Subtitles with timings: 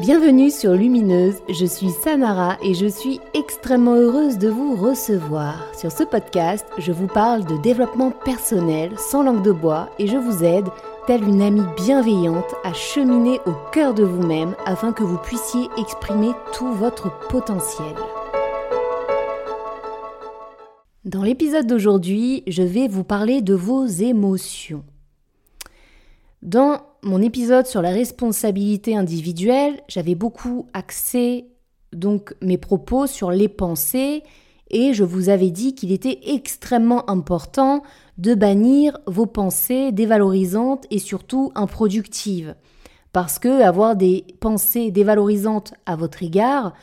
[0.00, 5.74] Bienvenue sur Lumineuse, je suis Samara et je suis extrêmement heureuse de vous recevoir.
[5.74, 10.16] Sur ce podcast, je vous parle de développement personnel sans langue de bois et je
[10.16, 10.68] vous aide,
[11.08, 16.30] telle une amie bienveillante, à cheminer au cœur de vous-même afin que vous puissiez exprimer
[16.52, 17.96] tout votre potentiel.
[21.04, 24.84] Dans l'épisode d'aujourd'hui, je vais vous parler de vos émotions.
[26.42, 31.46] Dans mon épisode sur la responsabilité individuelle, j'avais beaucoup axé
[31.92, 34.22] donc mes propos sur les pensées
[34.70, 37.82] et je vous avais dit qu'il était extrêmement important
[38.18, 42.54] de bannir vos pensées dévalorisantes et surtout improductives.
[43.12, 46.74] Parce que avoir des pensées dévalorisantes à votre égard,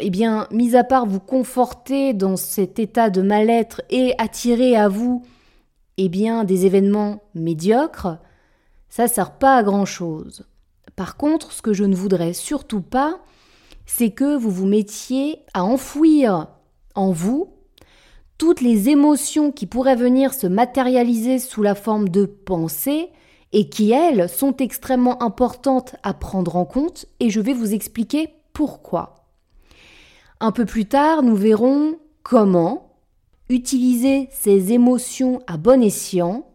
[0.00, 4.88] eh bien, mis à part vous conforter dans cet état de mal-être et attirer à
[4.88, 5.22] vous,
[5.98, 8.18] eh bien, des événements médiocres,
[8.94, 10.44] ça sert pas à grand chose.
[10.94, 13.18] Par contre, ce que je ne voudrais surtout pas,
[13.86, 16.46] c'est que vous vous mettiez à enfouir
[16.94, 17.54] en vous
[18.38, 23.08] toutes les émotions qui pourraient venir se matérialiser sous la forme de pensées
[23.50, 28.28] et qui, elles, sont extrêmement importantes à prendre en compte et je vais vous expliquer
[28.52, 29.24] pourquoi.
[30.38, 32.92] Un peu plus tard, nous verrons comment
[33.48, 36.46] utiliser ces émotions à bon escient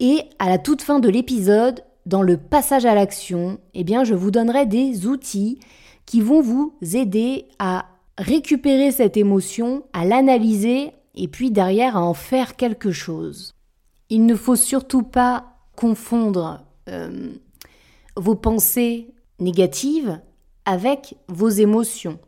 [0.00, 4.14] et à la toute fin de l'épisode, dans le passage à l'action, eh bien, je
[4.14, 5.58] vous donnerai des outils
[6.06, 12.14] qui vont vous aider à récupérer cette émotion, à l'analyser et puis derrière à en
[12.14, 13.54] faire quelque chose.
[14.08, 17.30] Il ne faut surtout pas confondre euh,
[18.16, 20.20] vos pensées négatives
[20.64, 22.18] avec vos émotions.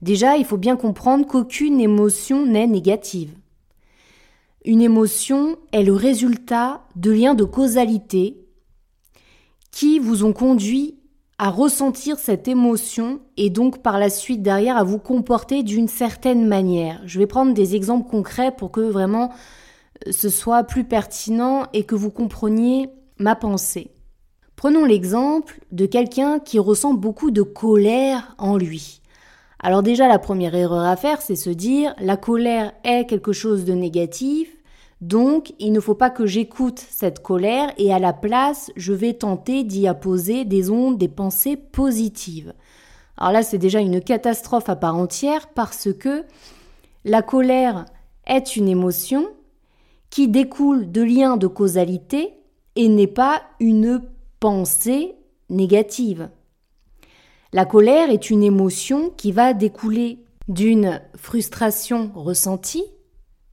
[0.00, 3.34] Déjà, il faut bien comprendre qu'aucune émotion n'est négative.
[4.66, 8.44] Une émotion est le résultat de liens de causalité
[9.70, 10.98] qui vous ont conduit
[11.38, 16.48] à ressentir cette émotion et donc par la suite derrière à vous comporter d'une certaine
[16.48, 17.00] manière.
[17.04, 19.30] Je vais prendre des exemples concrets pour que vraiment
[20.04, 22.88] euh, ce soit plus pertinent et que vous compreniez
[23.18, 23.92] ma pensée.
[24.56, 29.00] Prenons l'exemple de quelqu'un qui ressent beaucoup de colère en lui.
[29.60, 33.64] Alors déjà la première erreur à faire, c'est se dire la colère est quelque chose
[33.64, 34.55] de négatif,
[35.00, 39.12] donc, il ne faut pas que j'écoute cette colère et à la place, je vais
[39.12, 42.54] tenter d'y apposer des ondes, des pensées positives.
[43.18, 46.24] Alors là, c'est déjà une catastrophe à part entière parce que
[47.04, 47.84] la colère
[48.26, 49.28] est une émotion
[50.08, 52.34] qui découle de liens de causalité
[52.74, 54.02] et n'est pas une
[54.40, 55.14] pensée
[55.50, 56.30] négative.
[57.52, 62.84] La colère est une émotion qui va découler d'une frustration ressentie,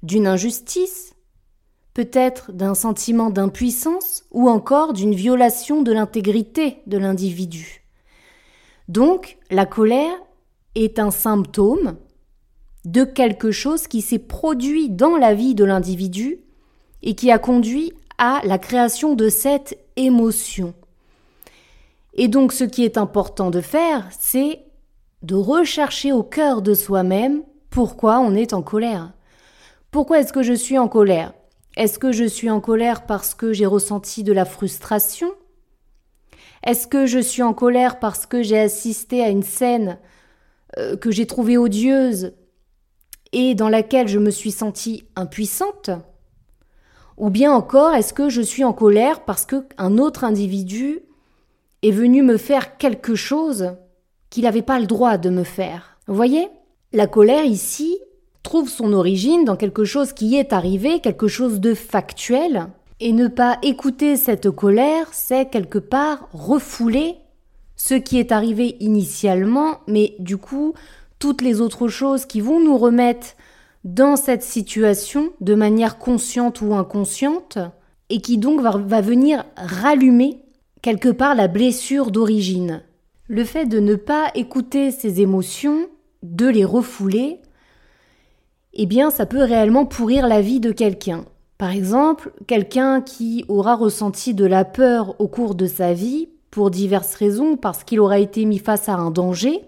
[0.04, 1.13] d'une injustice,
[1.94, 7.84] peut-être d'un sentiment d'impuissance ou encore d'une violation de l'intégrité de l'individu.
[8.88, 10.16] Donc, la colère
[10.76, 11.98] est un symptôme
[12.86, 16.40] de quelque chose qui s'est produit dans la vie de l'individu
[17.02, 20.74] et qui a conduit à la création de cette émotion.
[22.16, 24.60] Et donc ce qui est important de faire, c'est
[25.22, 29.14] de rechercher au cœur de soi-même pourquoi on est en colère.
[29.90, 31.34] Pourquoi est-ce que je suis en colère?
[31.76, 35.32] Est-ce que je suis en colère parce que j'ai ressenti de la frustration?
[36.64, 39.98] Est-ce que je suis en colère parce que j'ai assisté à une scène
[40.78, 42.34] euh, que j'ai trouvée odieuse
[43.32, 45.90] et dans laquelle je me suis sentie impuissante?
[47.18, 51.02] Ou bien encore, est-ce que je suis en colère parce qu'un autre individu
[51.82, 53.76] est venu me faire quelque chose
[54.30, 55.98] qu'il n'avait pas le droit de me faire?
[56.08, 56.50] Vous voyez?
[56.92, 57.98] La colère ici,
[58.44, 62.68] trouve son origine dans quelque chose qui est arrivé, quelque chose de factuel,
[63.00, 67.16] et ne pas écouter cette colère, c'est quelque part refouler
[67.76, 70.74] ce qui est arrivé initialement, mais du coup,
[71.20, 73.36] toutes les autres choses qui vont nous remettre
[73.84, 77.58] dans cette situation de manière consciente ou inconsciente,
[78.10, 80.44] et qui donc va, venir rallumer
[80.82, 82.84] quelque part la blessure d'origine.
[83.28, 85.88] Le fait de ne pas écouter ces émotions,
[86.22, 87.40] de les refouler,
[88.74, 91.26] eh bien ça peut réellement pourrir la vie de quelqu'un.
[91.58, 96.70] Par exemple, quelqu'un qui aura ressenti de la peur au cours de sa vie, pour
[96.70, 99.62] diverses raisons, parce qu'il aura été mis face à un danger,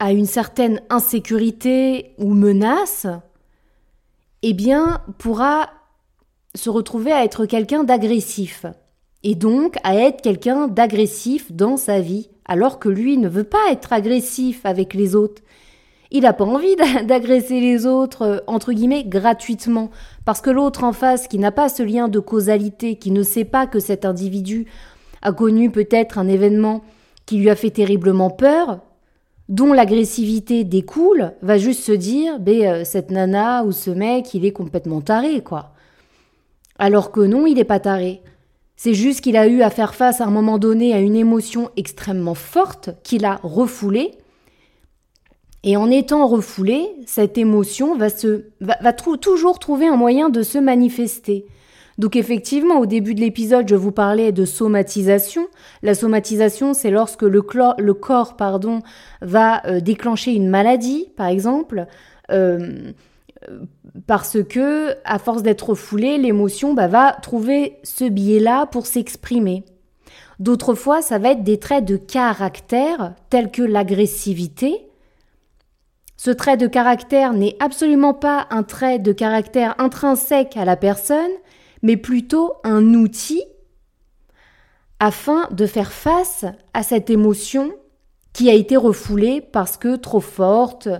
[0.00, 3.06] à une certaine insécurité ou menace,
[4.42, 5.70] eh bien, pourra
[6.54, 8.66] se retrouver à être quelqu'un d'agressif.
[9.22, 13.70] Et donc à être quelqu'un d'agressif dans sa vie, alors que lui ne veut pas
[13.70, 15.42] être agressif avec les autres
[16.10, 16.76] il n'a pas envie
[17.06, 19.90] d'agresser les autres, euh, entre guillemets, gratuitement.
[20.24, 23.44] Parce que l'autre en face, qui n'a pas ce lien de causalité, qui ne sait
[23.44, 24.66] pas que cet individu
[25.22, 26.82] a connu peut-être un événement
[27.26, 28.80] qui lui a fait terriblement peur,
[29.48, 34.44] dont l'agressivité découle, va juste se dire, ben, euh, cette nana ou ce mec, il
[34.44, 35.72] est complètement taré, quoi.
[36.78, 38.22] Alors que non, il n'est pas taré.
[38.76, 41.70] C'est juste qu'il a eu à faire face à un moment donné à une émotion
[41.76, 44.12] extrêmement forte qu'il a refoulée.
[45.62, 50.58] Et en étant refoulée, cette émotion va, se, va, toujours trouver un moyen de se
[50.58, 51.46] manifester.
[51.98, 55.46] Donc effectivement, au début de l'épisode, je vous parlais de somatisation.
[55.82, 58.80] La somatisation, c'est lorsque le, corps pardon,
[59.20, 61.86] va euh, déclencher une maladie, par exemple,
[62.30, 62.92] euh,
[64.06, 69.64] parce que, à force d'être foulé, l'émotion bah, va trouver ce biais-là pour s'exprimer.
[70.38, 74.89] D'autres fois, ça va être des traits de caractère tels que l'agressivité.
[76.22, 81.30] Ce trait de caractère n'est absolument pas un trait de caractère intrinsèque à la personne,
[81.80, 83.42] mais plutôt un outil
[84.98, 86.44] afin de faire face
[86.74, 87.72] à cette émotion
[88.34, 90.90] qui a été refoulée parce que trop forte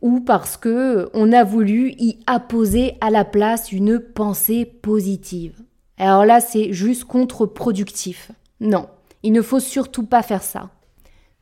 [0.00, 5.60] ou parce que on a voulu y apposer à la place une pensée positive.
[5.98, 8.32] Alors là, c'est juste contre-productif.
[8.60, 8.88] Non,
[9.22, 10.70] il ne faut surtout pas faire ça.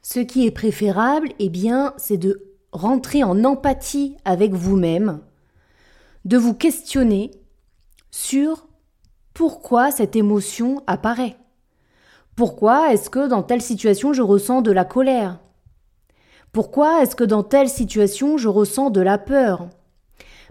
[0.03, 5.21] Ce qui est préférable, eh bien, c'est de rentrer en empathie avec vous-même,
[6.25, 7.31] de vous questionner
[8.11, 8.67] sur
[9.35, 11.37] pourquoi cette émotion apparaît.
[12.35, 15.39] Pourquoi est-ce que dans telle situation je ressens de la colère?
[16.53, 19.69] Pourquoi est-ce que dans telle situation je ressens de la peur?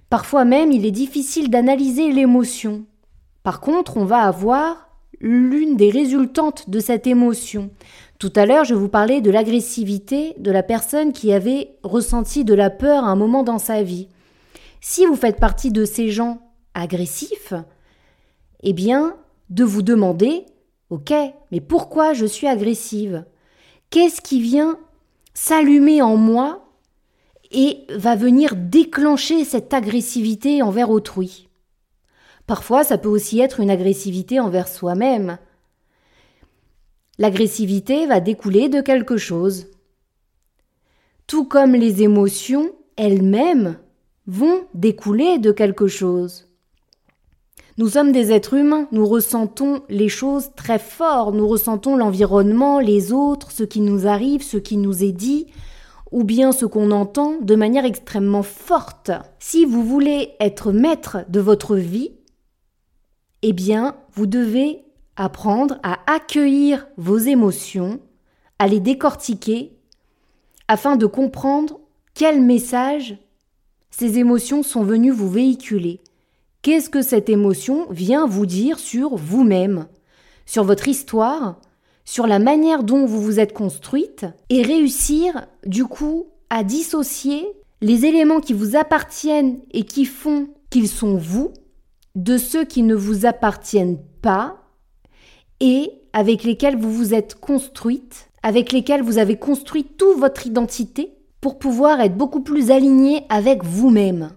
[0.10, 2.86] Parfois même il est difficile d'analyser l'émotion.
[3.44, 4.90] Par contre, on va avoir
[5.20, 7.72] l'une des résultantes de cette émotion.
[8.20, 12.54] Tout à l'heure, je vous parlais de l'agressivité de la personne qui avait ressenti de
[12.54, 14.08] la peur à un moment dans sa vie.
[14.80, 16.40] Si vous faites partie de ces gens
[16.74, 17.54] agressifs,
[18.64, 19.18] eh bien,
[19.50, 20.46] de vous demander,
[20.90, 21.14] ok,
[21.52, 23.26] mais pourquoi je suis agressive?
[23.90, 24.80] Qu'est-ce qui vient
[25.34, 26.70] s'allumer en moi
[27.52, 31.50] et va venir déclencher cette agressivité envers autrui?
[32.48, 35.38] Parfois, ça peut aussi être une agressivité envers soi-même.
[37.18, 39.68] L'agressivité va découler de quelque chose.
[41.28, 43.78] Tout comme les émotions elles-mêmes
[44.28, 46.48] vont découler de quelque chose.
[47.78, 53.12] Nous sommes des êtres humains, nous ressentons les choses très fort, nous ressentons l'environnement, les
[53.12, 55.48] autres, ce qui nous arrive, ce qui nous est dit,
[56.12, 59.12] ou bien ce qu'on entend de manière extrêmement forte.
[59.40, 62.12] Si vous voulez être maître de votre vie,
[63.42, 64.85] eh bien, vous devez
[65.16, 68.00] apprendre à accueillir vos émotions,
[68.60, 69.78] à les décortiquer,
[70.68, 71.80] afin de comprendre
[72.14, 73.18] quel message
[73.92, 76.02] ces émotions sont venues vous véhiculer.
[76.62, 79.88] Qu'est-ce que cette émotion vient vous dire sur vous-même,
[80.46, 81.62] sur votre histoire,
[82.04, 87.46] sur la manière dont vous vous êtes construite, et réussir du coup à dissocier
[87.82, 91.54] les éléments qui vous appartiennent et qui font qu'ils sont vous,
[92.16, 94.65] de ceux qui ne vous appartiennent pas
[95.66, 101.18] et avec lesquels vous vous êtes construite, avec lesquels vous avez construit toute votre identité
[101.42, 104.30] pour pouvoir être beaucoup plus aligné avec vous-même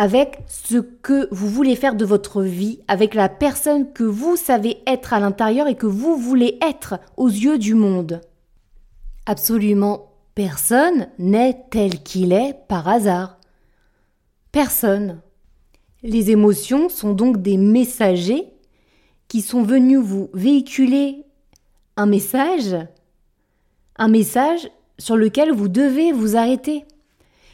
[0.00, 4.78] avec ce que vous voulez faire de votre vie, avec la personne que vous savez
[4.86, 8.22] être à l'intérieur et que vous voulez être aux yeux du monde.
[9.26, 13.36] Absolument personne n'est tel qu'il est par hasard.
[14.52, 15.20] Personne.
[16.02, 18.54] Les émotions sont donc des messagers
[19.30, 21.24] qui sont venus vous véhiculer
[21.96, 22.76] un message,
[23.94, 24.68] un message
[24.98, 26.84] sur lequel vous devez vous arrêter.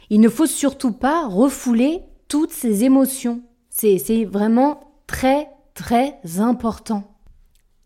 [0.09, 3.43] Il ne faut surtout pas refouler toutes ces émotions.
[3.69, 7.03] C'est vraiment très très important.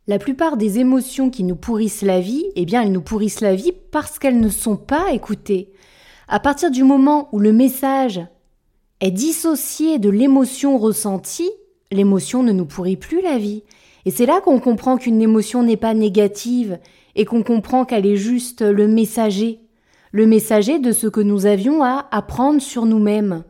[0.07, 3.55] La plupart des émotions qui nous pourrissent la vie, eh bien elles nous pourrissent la
[3.55, 5.73] vie parce qu'elles ne sont pas écoutées.
[6.29, 8.21] À partir du moment où le message
[9.01, 11.51] est dissocié de l'émotion ressentie,
[11.91, 13.63] l'émotion ne nous pourrit plus la vie.
[14.05, 16.79] Et c'est là qu'on comprend qu'une émotion n'est pas négative
[17.15, 19.59] et qu'on comprend qu'elle est juste le messager,
[20.11, 23.43] le messager de ce que nous avions à apprendre sur nous-mêmes.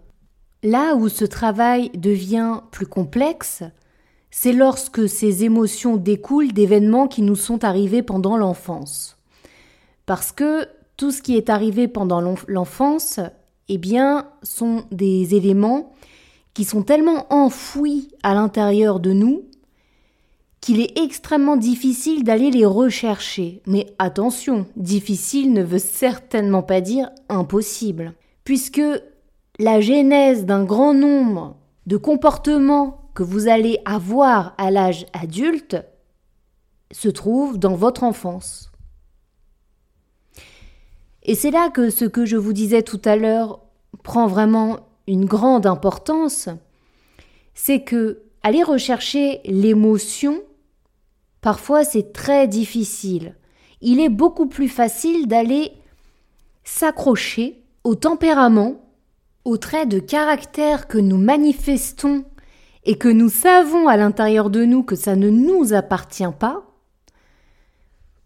[0.64, 3.64] Là où ce travail devient plus complexe,
[4.30, 9.18] c'est lorsque ces émotions découlent d'événements qui nous sont arrivés pendant l'enfance.
[10.06, 10.68] Parce que
[10.98, 13.20] tout ce qui est arrivé pendant l'enfance,
[13.70, 15.94] eh bien, sont des éléments
[16.54, 19.44] qui sont tellement enfouis à l'intérieur de nous
[20.60, 23.62] qu'il est extrêmement difficile d'aller les rechercher.
[23.66, 28.14] Mais attention, difficile ne veut certainement pas dire impossible.
[28.44, 28.82] Puisque
[29.60, 35.78] la genèse d'un grand nombre de comportements que vous allez avoir à l'âge adulte
[36.92, 38.72] se trouve dans votre enfance.
[41.24, 43.62] Et c'est là que ce que je vous disais tout à l'heure
[44.04, 46.50] prend vraiment une grande importance,
[47.54, 50.42] c'est que aller rechercher l'émotion,
[51.42, 53.36] parfois c'est très difficile.
[53.82, 55.72] Il est beaucoup plus facile d'aller
[56.64, 58.76] s'accrocher au tempérament,
[59.44, 62.26] aux traits de caractère que nous manifestons
[62.84, 66.64] et que nous savons à l'intérieur de nous que ça ne nous appartient pas,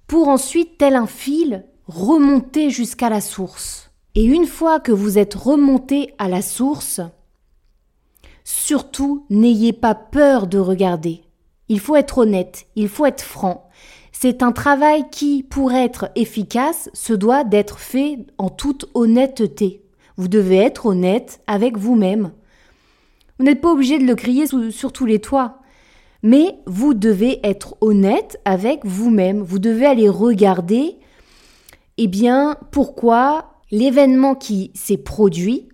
[0.07, 3.91] pour ensuite, tel un fil, remonter jusqu'à la source.
[4.15, 7.01] Et une fois que vous êtes remonté à la source,
[8.45, 11.21] surtout n'ayez pas peur de regarder.
[11.67, 13.69] Il faut être honnête, il faut être franc.
[14.13, 19.83] C'est un travail qui, pour être efficace, se doit d'être fait en toute honnêteté.
[20.15, 22.31] Vous devez être honnête avec vous-même.
[23.37, 25.59] Vous n'êtes pas obligé de le crier sur tous les toits.
[26.23, 29.41] Mais vous devez être honnête avec vous-même.
[29.41, 30.95] Vous devez aller regarder,
[31.97, 35.69] eh bien, pourquoi l'événement qui s'est produit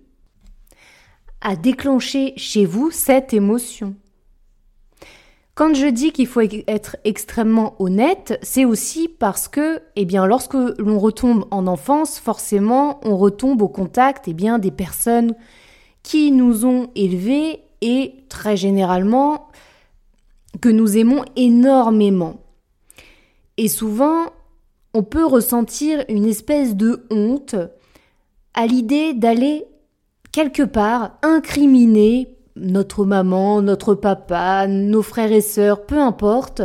[1.40, 3.94] a déclenché chez vous cette émotion.
[5.54, 10.54] Quand je dis qu'il faut être extrêmement honnête, c'est aussi parce que, eh bien, lorsque
[10.54, 15.34] l'on retombe en enfance, forcément, on retombe au contact, eh bien, des personnes
[16.02, 19.48] qui nous ont élevés et très généralement
[20.62, 22.40] que nous aimons énormément.
[23.58, 24.26] Et souvent,
[24.94, 27.56] on peut ressentir une espèce de honte
[28.54, 29.64] à l'idée d'aller
[30.32, 36.62] quelque part incriminer notre maman, notre papa, nos frères et sœurs, peu importe,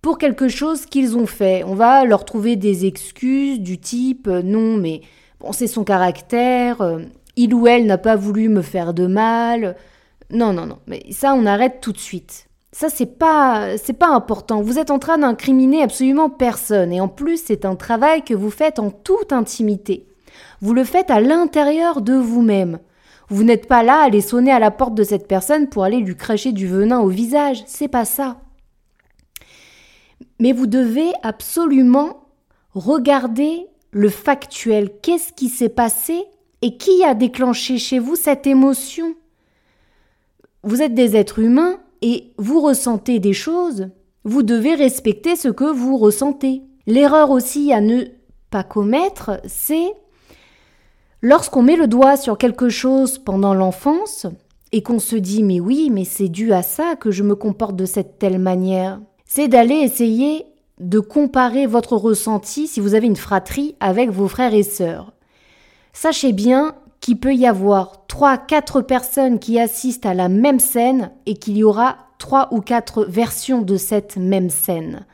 [0.00, 1.64] pour quelque chose qu'ils ont fait.
[1.64, 5.00] On va leur trouver des excuses du type non mais
[5.40, 6.98] bon c'est son caractère,
[7.36, 9.76] il ou elle n'a pas voulu me faire de mal.
[10.30, 12.46] Non non non, mais ça on arrête tout de suite.
[12.72, 14.62] Ça c'est pas c'est pas important.
[14.62, 18.50] Vous êtes en train d'incriminer absolument personne et en plus c'est un travail que vous
[18.50, 20.06] faites en toute intimité.
[20.60, 22.78] Vous le faites à l'intérieur de vous-même.
[23.28, 25.98] Vous n'êtes pas là à aller sonner à la porte de cette personne pour aller
[25.98, 28.40] lui cracher du venin au visage, c'est pas ça.
[30.38, 32.28] Mais vous devez absolument
[32.74, 34.90] regarder le factuel.
[35.02, 36.24] Qu'est-ce qui s'est passé
[36.62, 39.14] et qui a déclenché chez vous cette émotion?
[40.62, 43.88] Vous êtes des êtres humains et vous ressentez des choses.
[44.24, 46.62] Vous devez respecter ce que vous ressentez.
[46.86, 48.04] L'erreur aussi à ne
[48.50, 49.92] pas commettre, c'est
[51.22, 54.26] lorsqu'on met le doigt sur quelque chose pendant l'enfance
[54.72, 57.76] et qu'on se dit mais oui, mais c'est dû à ça que je me comporte
[57.76, 60.44] de cette telle manière, c'est d'aller essayer
[60.80, 65.12] de comparer votre ressenti si vous avez une fratrie avec vos frères et sœurs.
[65.92, 71.10] Sachez bien qu'il peut y avoir trois, quatre personnes qui assistent à la même scène
[71.26, 75.06] et qu'il y aura trois ou quatre versions de cette même scène.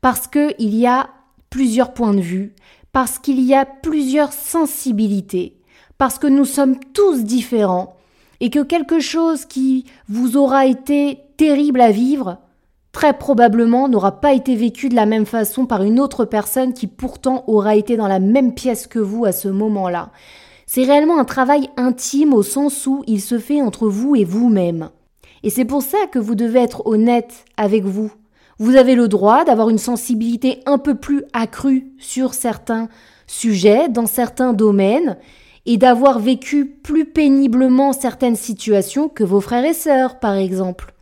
[0.00, 1.10] Parce qu'il y a
[1.50, 2.54] plusieurs points de vue,
[2.92, 5.56] parce qu'il y a plusieurs sensibilités,
[5.98, 7.96] parce que nous sommes tous différents
[8.40, 12.38] et que quelque chose qui vous aura été terrible à vivre,
[12.92, 16.86] très probablement n'aura pas été vécu de la même façon par une autre personne qui
[16.86, 20.10] pourtant aura été dans la même pièce que vous à ce moment-là.
[20.66, 24.90] C'est réellement un travail intime au sens où il se fait entre vous et vous-même.
[25.42, 28.12] Et c'est pour ça que vous devez être honnête avec vous.
[28.60, 32.90] Vous avez le droit d'avoir une sensibilité un peu plus accrue sur certains
[33.26, 35.16] sujets, dans certains domaines,
[35.64, 40.92] et d'avoir vécu plus péniblement certaines situations que vos frères et sœurs, par exemple.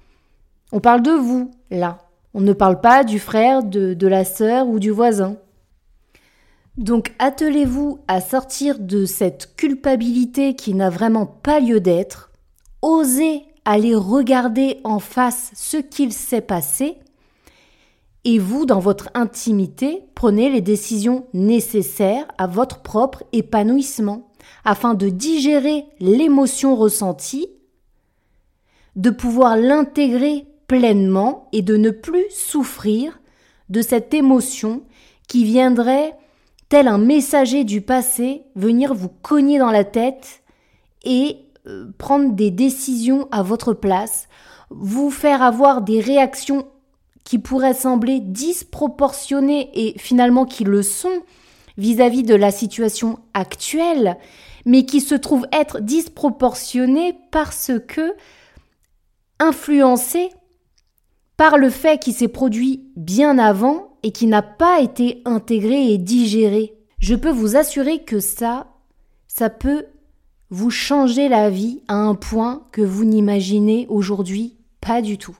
[0.71, 1.99] On parle de vous, là.
[2.33, 5.37] On ne parle pas du frère, de, la sœur ou du voisin.
[6.77, 12.31] Donc attelez-vous à sortir de cette culpabilité qui n'a vraiment pas lieu d'être,
[12.83, 16.99] osez aller regarder en face ce qu'il s'est passé,
[18.25, 24.31] et vous, dans votre intimité, prenez les décisions nécessaires à votre propre épanouissement,
[24.65, 27.49] afin de digérer l'émotion ressentie,
[28.97, 33.21] de pouvoir l'intégrer pleinement et de ne plus souffrir
[33.69, 34.83] de cette émotion
[35.29, 36.15] qui viendrait
[36.69, 40.43] tel un messager du passé, venir vous cogner dans la tête
[41.05, 44.29] et euh, prendre des décisions à votre place,
[44.71, 46.67] vous faire avoir des réactions
[47.29, 51.13] qui pourraient sembler disproportionnées et finalement qui le sont
[51.77, 54.17] vis-à-vis de la situation actuelle,
[54.65, 58.15] mais qui se trouvent être disproportionnées parce que
[59.41, 60.31] influencées
[61.37, 65.99] par le fait qui s'est produit bien avant et qui n'a pas été intégré et
[65.99, 66.79] digéré.
[66.99, 68.69] Je peux vous assurer que ça,
[69.27, 69.85] ça peut
[70.49, 75.37] vous changer la vie à un point que vous n'imaginez aujourd'hui pas du tout.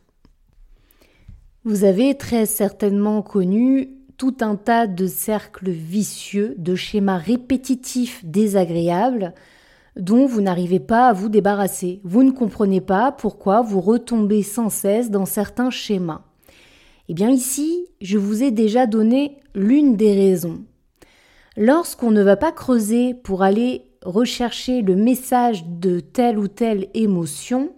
[1.69, 9.35] Vous avez très certainement connu tout un tas de cercles vicieux, de schémas répétitifs désagréables
[9.95, 12.01] dont vous n'arrivez pas à vous débarrasser.
[12.05, 16.23] Vous ne comprenez pas pourquoi vous retombez sans cesse dans certains schémas.
[17.11, 20.65] Eh bien ici, je vous ai déjà donné l'une des raisons.
[21.59, 27.73] Lorsqu'on ne va pas creuser pour aller rechercher le message de telle ou telle émotion,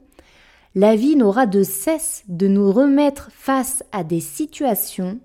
[0.74, 5.20] la vie n'aura de cesse de nous remettre face à des situations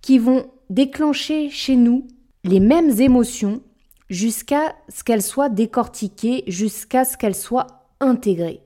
[0.00, 2.06] qui vont déclencher chez nous
[2.44, 3.62] les mêmes émotions
[4.08, 7.66] jusqu'à ce qu'elles soient décortiquées, jusqu'à ce qu'elles soient
[8.00, 8.60] intégrées.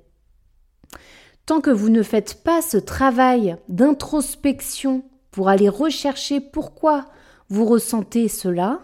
[1.45, 7.07] Tant que vous ne faites pas ce travail d'introspection pour aller rechercher pourquoi
[7.49, 8.81] vous ressentez cela,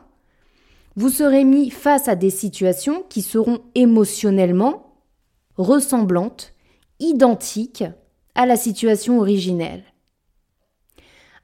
[0.94, 4.94] vous serez mis face à des situations qui seront émotionnellement
[5.56, 6.51] ressemblantes,
[7.02, 7.85] identiques
[8.35, 9.85] à la situation originelle.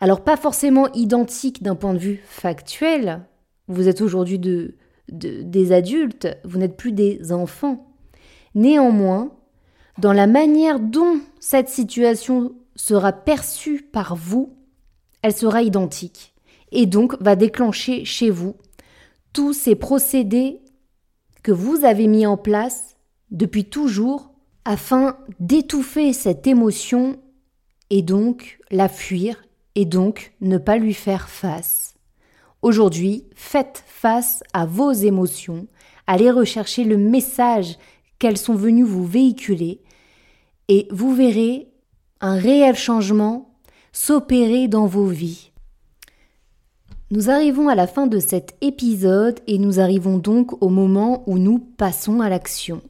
[0.00, 3.26] Alors pas forcément identiques d'un point de vue factuel,
[3.66, 4.76] vous êtes aujourd'hui de,
[5.08, 7.92] des adultes, vous n'êtes plus des enfants.
[8.54, 9.32] Néanmoins,
[9.98, 14.56] dans la manière dont cette situation sera perçue par vous,
[15.22, 16.34] elle sera identique
[16.70, 18.54] et donc va déclencher chez vous
[19.32, 20.60] tous ces procédés
[21.42, 22.96] que vous avez mis en place
[23.30, 24.32] depuis toujours
[24.64, 27.18] afin d'étouffer cette émotion
[27.90, 29.42] et donc la fuir
[29.74, 31.94] et donc ne pas lui faire face.
[32.62, 35.68] Aujourd'hui, faites face à vos émotions,
[36.06, 37.78] allez rechercher le message
[38.18, 39.80] qu'elles sont venues vous véhiculer
[40.68, 41.68] et vous verrez
[42.20, 43.54] un réel changement
[43.92, 45.52] s'opérer dans vos vies.
[47.10, 51.38] Nous arrivons à la fin de cet épisode et nous arrivons donc au moment où
[51.38, 52.82] nous passons à l'action.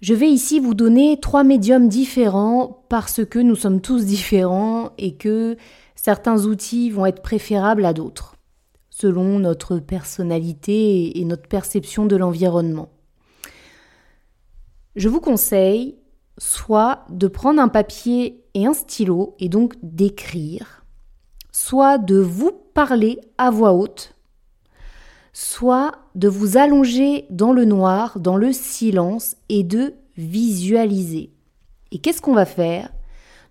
[0.00, 5.16] Je vais ici vous donner trois médiums différents parce que nous sommes tous différents et
[5.16, 5.56] que
[5.96, 8.36] certains outils vont être préférables à d'autres,
[8.90, 12.90] selon notre personnalité et notre perception de l'environnement.
[14.94, 15.96] Je vous conseille
[16.38, 20.84] soit de prendre un papier et un stylo et donc d'écrire,
[21.50, 24.14] soit de vous parler à voix haute,
[25.32, 31.30] soit de vous allonger dans le noir, dans le silence et de visualiser.
[31.92, 32.90] Et qu'est-ce qu'on va faire?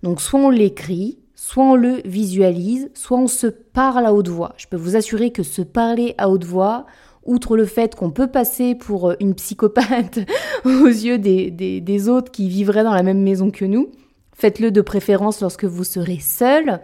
[0.04, 4.54] Donc soit on l'écrit, soit on le visualise, soit on se parle à haute voix.
[4.58, 6.86] Je peux vous assurer que se parler à haute voix,
[7.26, 10.20] outre le fait qu'on peut passer pour une psychopathe
[10.66, 13.92] aux yeux des, des, autres qui vivraient dans la même maison que nous,
[14.34, 16.82] faites-le de préférence lorsque vous serez seul,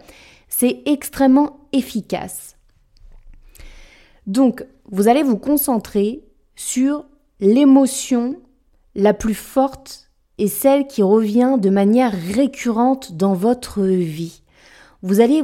[0.48, 2.56] c'est extrêmement efficace.
[4.26, 6.22] Donc, vous allez vous concentrer
[6.56, 7.04] sur
[7.40, 8.36] l'émotion
[8.94, 14.42] la plus forte et celle qui revient de manière récurrente dans votre vie.
[15.02, 15.42] Vous allez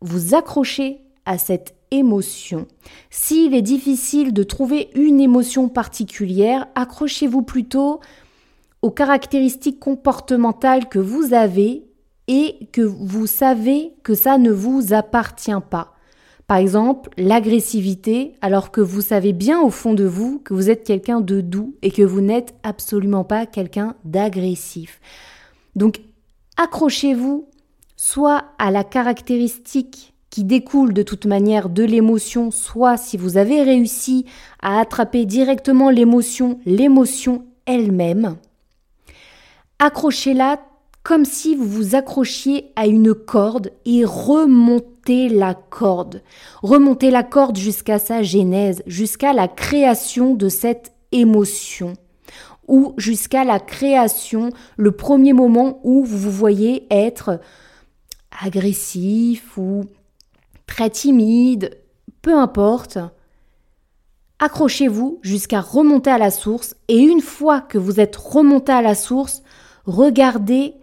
[0.00, 2.66] vous accrocher à cette émotion.
[3.10, 8.00] S'il est difficile de trouver une émotion particulière, accrochez-vous plutôt
[8.82, 11.84] aux caractéristiques comportementales que vous avez
[12.28, 15.94] et que vous savez que ça ne vous appartient pas.
[16.48, 20.82] Par exemple, l'agressivité, alors que vous savez bien au fond de vous que vous êtes
[20.82, 24.98] quelqu'un de doux et que vous n'êtes absolument pas quelqu'un d'agressif.
[25.76, 26.00] Donc,
[26.56, 27.46] accrochez-vous
[27.96, 33.62] soit à la caractéristique qui découle de toute manière de l'émotion, soit si vous avez
[33.62, 34.24] réussi
[34.62, 38.36] à attraper directement l'émotion, l'émotion elle-même,
[39.78, 40.58] accrochez-la
[41.08, 46.22] comme si vous vous accrochiez à une corde et remontez la corde.
[46.60, 51.94] Remontez la corde jusqu'à sa genèse, jusqu'à la création de cette émotion
[52.66, 57.40] ou jusqu'à la création, le premier moment où vous vous voyez être
[58.44, 59.86] agressif ou
[60.66, 61.78] très timide,
[62.20, 62.98] peu importe.
[64.40, 68.94] Accrochez-vous jusqu'à remonter à la source et une fois que vous êtes remonté à la
[68.94, 69.42] source,
[69.86, 70.74] regardez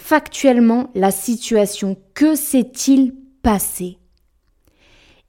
[0.00, 1.96] factuellement la situation.
[2.14, 3.98] Que s'est-il passé?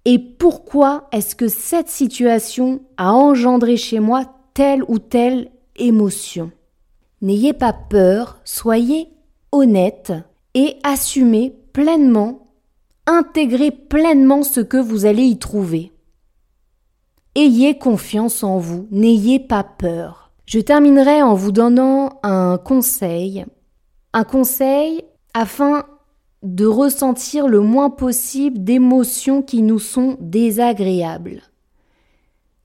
[0.06, 6.52] Et pourquoi est-ce que cette situation a engendré chez moi telle ou telle émotion?
[7.22, 9.10] N'ayez pas peur, soyez
[9.52, 10.14] honnête
[10.56, 12.42] et assumez pleinement
[13.08, 15.92] intégrez pleinement ce que vous allez y trouver.
[17.36, 20.32] Ayez confiance en vous, n'ayez pas peur.
[20.46, 23.46] Je terminerai en vous donnant un conseil,
[24.14, 25.86] un conseil afin
[26.44, 31.44] de ressentir le moins possible d'émotions qui nous sont désagréables.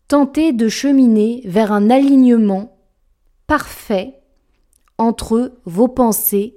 [0.09, 2.77] Tentez de cheminer vers un alignement
[3.47, 4.21] parfait
[4.99, 6.57] entre vos pensées,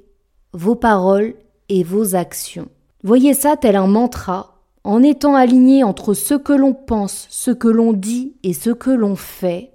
[0.53, 1.35] vos paroles
[1.67, 2.69] et vos actions.
[3.03, 7.67] Voyez ça tel un mantra, en étant aligné entre ce que l'on pense, ce que
[7.67, 9.71] l'on dit et ce que l'on fait,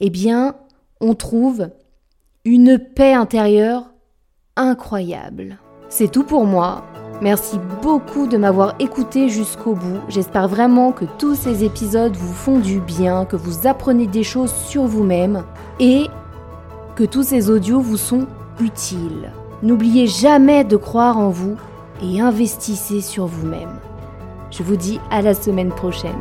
[0.00, 0.56] eh bien,
[1.00, 1.70] on trouve
[2.44, 3.92] une paix intérieure
[4.56, 5.58] incroyable.
[5.88, 6.84] C'est tout pour moi.
[7.22, 10.00] Merci beaucoup de m'avoir écouté jusqu'au bout.
[10.08, 14.52] J'espère vraiment que tous ces épisodes vous font du bien, que vous apprenez des choses
[14.52, 15.44] sur vous-même
[15.80, 16.08] et
[16.94, 18.26] que tous ces audios vous sont
[18.60, 19.32] utiles.
[19.62, 21.56] N'oubliez jamais de croire en vous
[22.02, 23.78] et investissez sur vous-même.
[24.50, 26.12] Je vous dis à la semaine prochaine.